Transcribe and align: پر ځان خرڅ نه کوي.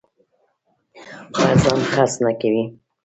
پر 1.33 1.49
ځان 1.61 1.79
خرڅ 1.91 2.13
نه 2.25 2.31
کوي. 2.41 2.63